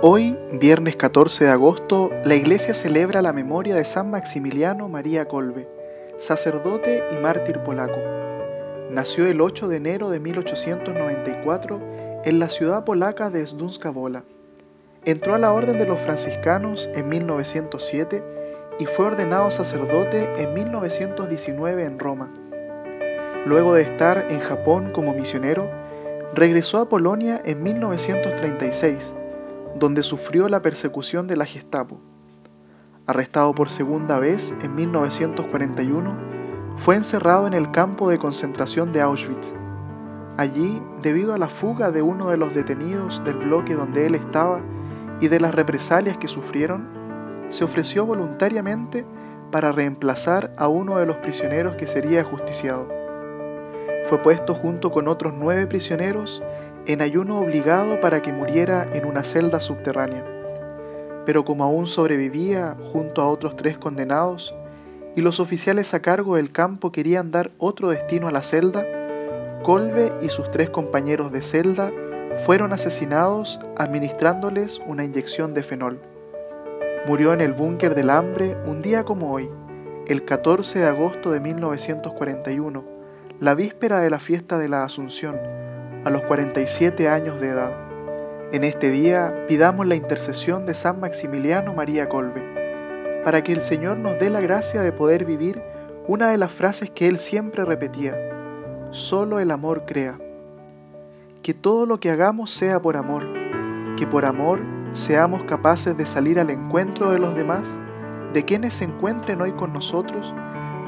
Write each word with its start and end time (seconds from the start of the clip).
Hoy, 0.00 0.38
viernes 0.52 0.94
14 0.94 1.46
de 1.46 1.50
agosto, 1.50 2.12
la 2.24 2.36
iglesia 2.36 2.72
celebra 2.72 3.20
la 3.20 3.32
memoria 3.32 3.74
de 3.74 3.84
San 3.84 4.12
Maximiliano 4.12 4.88
María 4.88 5.24
Kolbe, 5.24 5.68
sacerdote 6.18 7.02
y 7.10 7.16
mártir 7.16 7.58
polaco. 7.64 7.98
Nació 8.92 9.26
el 9.26 9.40
8 9.40 9.66
de 9.66 9.76
enero 9.78 10.08
de 10.08 10.20
1894 10.20 11.80
en 12.24 12.38
la 12.38 12.48
ciudad 12.48 12.84
polaca 12.84 13.28
de 13.30 13.44
Zdunska 13.44 13.90
Wola. 13.90 14.22
Entró 15.04 15.34
a 15.34 15.38
la 15.38 15.52
orden 15.52 15.80
de 15.80 15.86
los 15.86 15.98
franciscanos 15.98 16.88
en 16.94 17.08
1907 17.08 18.22
y 18.78 18.86
fue 18.86 19.06
ordenado 19.06 19.50
sacerdote 19.50 20.30
en 20.40 20.54
1919 20.54 21.84
en 21.84 21.98
Roma. 21.98 22.32
Luego 23.46 23.74
de 23.74 23.82
estar 23.82 24.26
en 24.30 24.38
Japón 24.38 24.92
como 24.92 25.12
misionero, 25.12 25.68
regresó 26.34 26.78
a 26.78 26.88
Polonia 26.88 27.42
en 27.44 27.64
1936 27.64 29.16
donde 29.78 30.02
sufrió 30.02 30.48
la 30.48 30.62
persecución 30.62 31.26
de 31.26 31.36
la 31.36 31.46
Gestapo. 31.46 32.00
Arrestado 33.06 33.54
por 33.54 33.70
segunda 33.70 34.18
vez 34.18 34.54
en 34.62 34.74
1941, 34.74 36.16
fue 36.76 36.96
encerrado 36.96 37.46
en 37.46 37.54
el 37.54 37.70
campo 37.70 38.08
de 38.08 38.18
concentración 38.18 38.92
de 38.92 39.00
Auschwitz. 39.00 39.54
Allí, 40.36 40.80
debido 41.02 41.34
a 41.34 41.38
la 41.38 41.48
fuga 41.48 41.90
de 41.90 42.02
uno 42.02 42.28
de 42.28 42.36
los 42.36 42.54
detenidos 42.54 43.22
del 43.24 43.36
bloque 43.36 43.74
donde 43.74 44.06
él 44.06 44.14
estaba 44.14 44.60
y 45.20 45.28
de 45.28 45.40
las 45.40 45.54
represalias 45.54 46.16
que 46.18 46.28
sufrieron, 46.28 46.86
se 47.48 47.64
ofreció 47.64 48.06
voluntariamente 48.06 49.04
para 49.50 49.72
reemplazar 49.72 50.52
a 50.56 50.68
uno 50.68 50.98
de 50.98 51.06
los 51.06 51.16
prisioneros 51.16 51.76
que 51.76 51.86
sería 51.86 52.20
ajusticiado. 52.20 52.88
Fue 54.04 54.18
puesto 54.18 54.54
junto 54.54 54.92
con 54.92 55.08
otros 55.08 55.34
nueve 55.36 55.66
prisioneros 55.66 56.42
en 56.88 57.02
ayuno 57.02 57.38
obligado 57.38 58.00
para 58.00 58.22
que 58.22 58.32
muriera 58.32 58.88
en 58.94 59.04
una 59.04 59.22
celda 59.22 59.60
subterránea. 59.60 60.24
Pero 61.26 61.44
como 61.44 61.62
aún 61.62 61.86
sobrevivía 61.86 62.76
junto 62.92 63.20
a 63.20 63.28
otros 63.28 63.56
tres 63.56 63.76
condenados, 63.76 64.54
y 65.14 65.20
los 65.20 65.38
oficiales 65.38 65.92
a 65.92 66.00
cargo 66.00 66.36
del 66.36 66.50
campo 66.50 66.90
querían 66.90 67.30
dar 67.30 67.50
otro 67.58 67.90
destino 67.90 68.28
a 68.28 68.30
la 68.30 68.42
celda, 68.42 68.86
Colbe 69.62 70.12
y 70.22 70.30
sus 70.30 70.50
tres 70.50 70.70
compañeros 70.70 71.30
de 71.30 71.42
celda 71.42 71.92
fueron 72.46 72.72
asesinados 72.72 73.60
administrándoles 73.76 74.80
una 74.86 75.04
inyección 75.04 75.52
de 75.52 75.62
fenol. 75.62 76.00
Murió 77.06 77.34
en 77.34 77.42
el 77.42 77.52
búnker 77.52 77.94
del 77.94 78.08
hambre 78.08 78.56
un 78.64 78.80
día 78.80 79.04
como 79.04 79.30
hoy, 79.30 79.50
el 80.06 80.24
14 80.24 80.78
de 80.78 80.86
agosto 80.86 81.32
de 81.32 81.40
1941, 81.40 82.84
la 83.40 83.54
víspera 83.54 84.00
de 84.00 84.08
la 84.08 84.20
fiesta 84.20 84.56
de 84.56 84.68
la 84.70 84.84
Asunción, 84.84 85.36
a 86.04 86.10
los 86.10 86.22
47 86.22 87.08
años 87.08 87.40
de 87.40 87.48
edad. 87.48 87.72
En 88.52 88.64
este 88.64 88.90
día 88.90 89.44
pidamos 89.46 89.86
la 89.86 89.94
intercesión 89.94 90.64
de 90.64 90.74
San 90.74 91.00
Maximiliano 91.00 91.74
María 91.74 92.08
Colbe, 92.08 92.42
para 93.24 93.42
que 93.42 93.52
el 93.52 93.62
Señor 93.62 93.98
nos 93.98 94.18
dé 94.18 94.30
la 94.30 94.40
gracia 94.40 94.80
de 94.80 94.92
poder 94.92 95.24
vivir 95.24 95.62
una 96.06 96.30
de 96.30 96.38
las 96.38 96.52
frases 96.52 96.90
que 96.90 97.08
él 97.08 97.18
siempre 97.18 97.64
repetía, 97.64 98.14
solo 98.90 99.38
el 99.40 99.50
amor 99.50 99.84
crea. 99.84 100.18
Que 101.42 101.52
todo 101.52 101.84
lo 101.84 102.00
que 102.00 102.10
hagamos 102.10 102.50
sea 102.50 102.80
por 102.80 102.96
amor, 102.96 103.26
que 103.96 104.06
por 104.06 104.24
amor 104.24 104.60
seamos 104.92 105.42
capaces 105.42 105.96
de 105.96 106.06
salir 106.06 106.40
al 106.40 106.50
encuentro 106.50 107.10
de 107.10 107.18
los 107.18 107.34
demás, 107.34 107.78
de 108.32 108.44
quienes 108.44 108.74
se 108.74 108.84
encuentren 108.84 109.42
hoy 109.42 109.52
con 109.52 109.72
nosotros, 109.72 110.34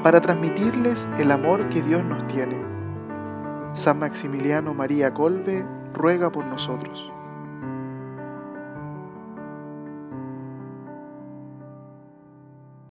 para 0.01 0.21
transmitirles 0.21 1.07
el 1.19 1.29
amor 1.29 1.69
que 1.69 1.81
Dios 1.81 2.03
nos 2.03 2.25
tiene 2.27 2.70
San 3.73 3.99
Maximiliano 3.99 4.73
María 4.73 5.13
Colbe 5.13 5.65
ruega 5.93 6.29
por 6.29 6.45
nosotros. 6.45 7.11